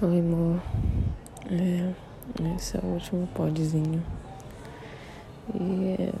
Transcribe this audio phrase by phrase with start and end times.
[0.00, 0.62] Oi, amor.
[1.50, 1.92] É,
[2.54, 4.00] esse é o último podzinho.
[5.52, 6.12] E é,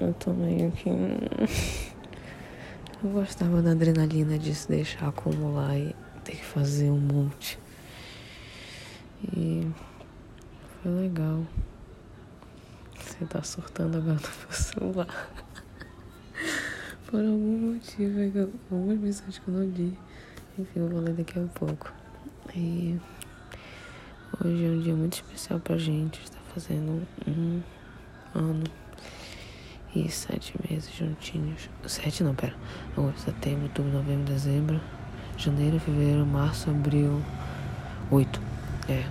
[0.00, 0.88] eu tô meio que.
[3.02, 7.58] Eu gostava da adrenalina de se deixar acumular e ter que fazer um monte.
[9.36, 9.66] E
[10.80, 11.44] foi legal.
[12.96, 15.30] Você tá surtando agora no meu celular.
[17.10, 18.30] Por algum motivo, é
[18.70, 19.98] algumas mensagens que eu não li.
[20.56, 21.92] Enfim, eu vou ler daqui a pouco.
[22.54, 22.96] E
[24.42, 26.20] Hoje é um dia muito especial pra gente.
[26.20, 27.62] Está fazendo um
[28.34, 28.64] ano
[29.94, 31.70] e sete meses juntinhos.
[31.86, 32.54] Sete não, pera.
[32.96, 34.80] Agosto, setembro, outubro, novembro, dezembro,
[35.36, 37.22] janeiro, fevereiro, março, abril.
[38.10, 38.40] Oito.
[38.88, 39.04] É,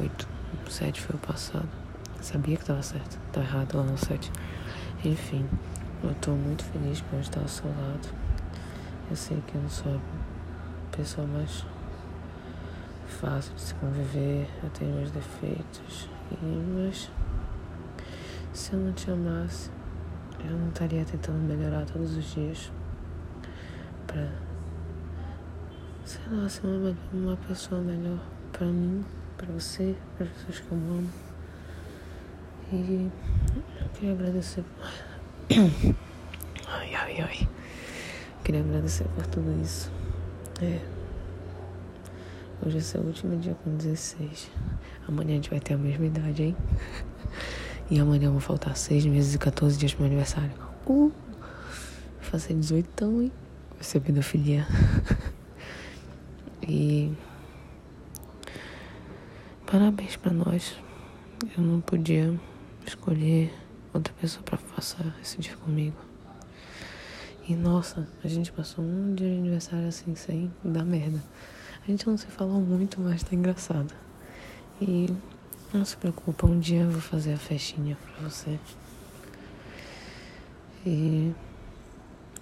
[0.00, 0.26] oito.
[0.70, 1.68] Sete foi o passado.
[2.22, 3.18] Sabia que tava certo.
[3.32, 4.32] Tá errado lá no sete.
[5.04, 5.46] Enfim,
[6.02, 8.08] eu tô muito feliz por estar ao seu lado.
[9.10, 11.66] Eu sei que eu não sou a pessoa mais
[13.20, 16.08] fácil de se conviver, eu tenho meus defeitos,
[16.74, 17.10] mas
[18.52, 19.70] se eu não te amasse,
[20.42, 22.72] eu não estaria tentando melhorar todos os dias
[24.06, 24.26] pra,
[26.04, 28.18] sei lá, ser uma, uma pessoa melhor
[28.52, 29.04] pra mim,
[29.36, 31.10] pra você, para as pessoas que eu amo.
[32.72, 33.10] E
[33.82, 34.64] eu queria agradecer.
[36.72, 37.48] Ai, ai, ai.
[38.44, 39.90] Queria agradecer por tudo isso.
[40.62, 40.99] É.
[42.62, 44.50] Hoje é seu último dia com 16.
[45.08, 46.56] Amanhã a gente vai ter a mesma idade, hein?
[47.90, 50.52] E amanhã vão faltar 6 meses e 14 dias pro meu aniversário.
[50.86, 51.10] Uh!
[51.10, 51.12] Vou
[52.20, 53.32] fazer 18 então, hein?
[53.74, 54.66] Vai ser pedofilia.
[56.68, 57.10] e.
[59.64, 60.76] Parabéns pra nós.
[61.56, 62.38] Eu não podia
[62.86, 63.54] escolher
[63.94, 65.96] outra pessoa pra passar esse dia comigo.
[67.48, 71.20] E nossa, a gente passou um dia de aniversário assim, sem dar merda.
[71.82, 73.94] A gente não se falou muito, mas tá engraçado.
[74.80, 75.08] E
[75.72, 78.58] não se preocupa, um dia eu vou fazer a festinha pra você.
[80.84, 81.32] E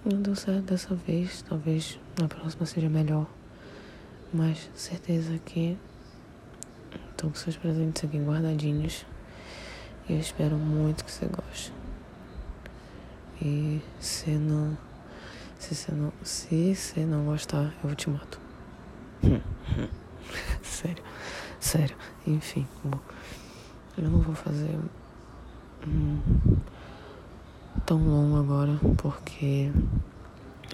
[0.04, 3.27] não deu certo dessa vez, talvez na próxima seja melhor.
[4.32, 5.77] Mas certeza que
[7.10, 9.06] estou com seus presentes aqui guardadinhos.
[10.09, 11.72] E eu espero muito que você goste.
[13.41, 14.77] E se não.
[15.59, 16.12] Se você não.
[16.22, 18.47] Se você não gostar, eu te mato.
[20.62, 21.03] sério,
[21.59, 21.97] sério.
[22.27, 22.99] Enfim, bom,
[23.97, 24.79] eu não vou fazer
[25.87, 26.19] hum,
[27.84, 29.71] tão longo agora porque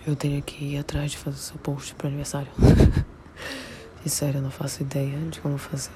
[0.06, 2.50] eu tenho que ir atrás de fazer seu post pro aniversário.
[4.04, 5.92] e sério, eu não faço ideia de como fazer.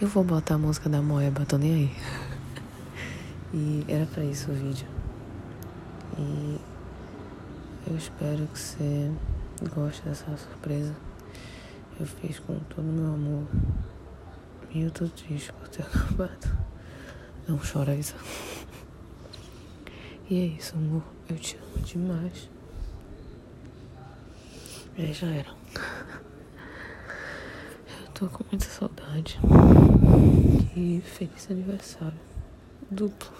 [0.00, 1.96] Eu vou botar a música da Moeba, tô nem aí.
[3.54, 4.86] e era pra isso o vídeo.
[6.18, 6.60] E
[7.86, 9.10] eu espero que você
[9.74, 10.94] goste dessa surpresa
[11.98, 13.46] eu fiz com todo o meu amor.
[14.70, 16.58] E eu tô triste por ter acabado.
[17.48, 18.14] Não chora isso.
[20.28, 21.02] E é isso, amor.
[21.28, 22.50] Eu te amo demais.
[24.98, 25.48] E já era.
[28.00, 29.38] Eu tô com muita saudade.
[30.76, 32.18] E feliz aniversário.
[32.90, 33.32] Duplo.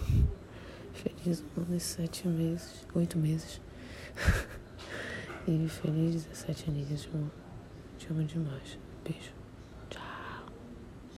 [0.94, 2.86] Feliz ano e sete meses.
[2.94, 3.60] Oito meses.
[5.46, 7.45] e feliz 17 aninhos, amor.
[8.06, 8.78] Te amo demais.
[9.02, 9.45] Beijo.